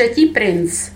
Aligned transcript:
Třetí 0.00 0.26
princ. 0.26 0.90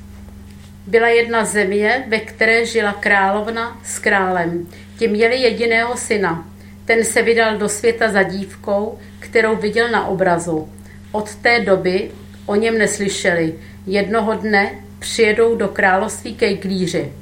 Byla 0.87 1.09
jedna 1.09 1.45
země, 1.45 2.05
ve 2.09 2.19
které 2.19 2.67
žila 2.67 2.93
královna 2.93 3.81
s 3.85 3.99
králem. 3.99 4.69
Ti 4.99 5.09
měli 5.09 5.37
jediného 5.37 5.97
syna. 5.97 6.49
Ten 6.85 7.05
se 7.05 7.23
vydal 7.23 7.59
do 7.59 7.69
světa 7.69 8.09
za 8.09 8.23
dívkou, 8.23 8.99
kterou 9.19 9.57
viděl 9.57 9.91
na 9.91 10.07
obrazu. 10.07 10.69
Od 11.13 11.35
té 11.35 11.61
doby 11.61 12.11
o 12.47 12.55
něm 12.55 12.79
neslyšeli. 12.79 13.55
Jednoho 13.87 14.35
dne 14.35 14.71
přijedou 14.99 15.57
do 15.57 15.69
království 15.69 16.35
kejklíři. 16.35 17.13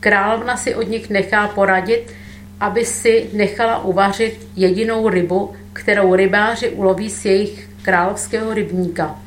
Královna 0.00 0.56
si 0.56 0.74
od 0.74 0.88
nich 0.88 1.10
nechá 1.10 1.48
poradit, 1.48 2.12
aby 2.60 2.84
si 2.84 3.26
nechala 3.32 3.84
uvařit 3.84 4.48
jedinou 4.56 5.08
rybu, 5.08 5.54
kterou 5.72 6.14
rybáři 6.14 6.68
uloví 6.68 7.10
z 7.10 7.24
jejich 7.24 7.68
královského 7.82 8.54
rybníka. 8.54 9.25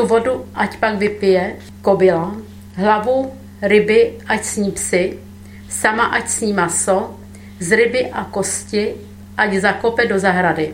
Tu 0.00 0.06
vodu 0.08 0.48
ať 0.56 0.80
pak 0.80 0.96
vypije 0.96 1.60
kobila, 1.84 2.32
hlavu 2.72 3.36
ryby 3.60 4.16
ať 4.24 4.44
sní 4.44 4.72
psy, 4.72 5.20
sama 5.68 6.16
ať 6.16 6.28
sní 6.28 6.56
maso, 6.56 7.20
z 7.60 7.68
ryby 7.76 8.08
a 8.08 8.24
kosti 8.24 8.96
ať 9.36 9.60
zakope 9.60 10.08
do 10.08 10.16
zahrady. 10.16 10.72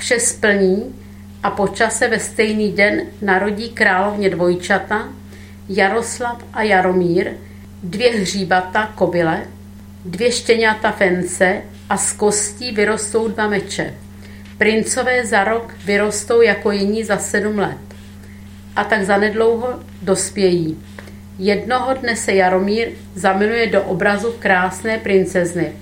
Vše 0.00 0.20
splní 0.20 0.88
a 1.42 1.50
po 1.50 1.68
čase 1.68 2.08
ve 2.08 2.16
stejný 2.16 2.72
den 2.72 3.12
narodí 3.22 3.68
královně 3.68 4.30
dvojčata, 4.30 5.08
Jaroslav 5.68 6.40
a 6.52 6.62
Jaromír, 6.62 7.36
dvě 7.82 8.10
hříbata 8.10 8.92
kobyle, 8.94 9.44
dvě 10.04 10.32
štěňata 10.32 10.92
fence 10.92 11.62
a 11.88 11.96
z 11.96 12.12
kostí 12.12 12.72
vyrostou 12.72 13.28
dva 13.28 13.48
meče. 13.48 13.94
Princové 14.58 15.26
za 15.26 15.44
rok 15.44 15.74
vyrostou 15.84 16.40
jako 16.40 16.70
jiní 16.70 17.04
za 17.04 17.16
sedm 17.16 17.58
let. 17.58 17.95
A 18.76 18.84
tak 18.84 19.04
zanedlouho 19.04 19.68
dospějí. 20.02 20.78
Jednoho 21.38 21.94
dne 21.94 22.16
se 22.16 22.32
Jaromír 22.32 22.88
zamiluje 23.14 23.66
do 23.66 23.82
obrazu 23.82 24.34
krásné 24.38 24.98
princezny. 24.98 25.72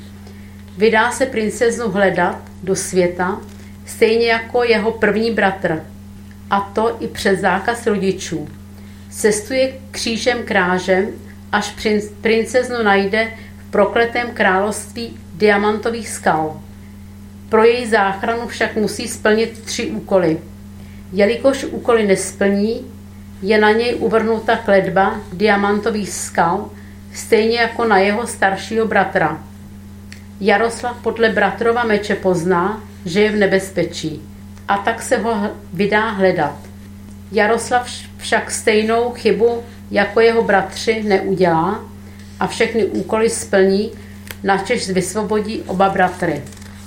Vydá 0.79 1.11
se 1.11 1.27
princeznu 1.27 1.91
hledat 1.91 2.39
do 2.63 2.77
světa, 2.77 3.41
stejně 3.87 4.27
jako 4.27 4.65
jeho 4.65 4.91
první 4.91 5.31
bratr. 5.31 5.83
A 6.51 6.61
to 6.61 6.97
i 7.01 7.09
přes 7.09 7.41
zákaz 7.41 7.87
rodičů. 7.87 8.49
Cestuje 9.11 9.73
křížem 9.91 10.43
krážem, 10.43 11.07
až 11.53 11.75
princeznu 12.21 12.83
najde 12.83 13.29
v 13.59 13.71
prokletém 13.71 14.31
království 14.31 15.17
diamantových 15.35 16.09
skal. 16.09 16.61
Pro 17.49 17.65
její 17.65 17.87
záchranu 17.87 18.49
však 18.49 18.77
musí 18.77 19.09
splnit 19.09 19.63
tři 19.65 19.87
úkoly. 19.87 20.39
Jelikož 21.15 21.65
úkoly 21.65 22.07
nesplní, 22.07 22.87
je 23.43 23.59
na 23.59 23.73
něj 23.73 23.95
uvrnuta 23.99 24.57
kledba 24.57 25.21
diamantových 25.33 26.11
skal, 26.11 26.71
stejně 27.13 27.59
jako 27.59 27.85
na 27.85 27.99
jeho 27.99 28.27
staršího 28.27 28.87
bratra. 28.87 29.43
Jaroslav 30.41 30.97
podle 31.03 31.29
bratrova 31.29 31.85
meče 31.85 32.15
pozná, 32.15 32.83
že 33.05 33.21
je 33.21 33.31
v 33.31 33.37
nebezpečí 33.37 34.23
a 34.69 34.79
tak 34.79 35.03
se 35.03 35.17
ho 35.17 35.51
vydá 35.73 36.09
hledat. 36.09 36.57
Jaroslav 37.33 37.91
však 38.17 38.51
stejnou 38.51 39.11
chybu 39.11 39.63
jako 39.91 40.21
jeho 40.21 40.43
bratři 40.43 41.03
neudělá 41.03 41.85
a 42.41 42.47
všechny 42.47 42.85
úkoly 42.85 43.31
splní, 43.31 43.93
načež 44.43 44.91
vysvobodí 44.91 45.63
oba 45.67 45.89
bratry. 45.89 46.43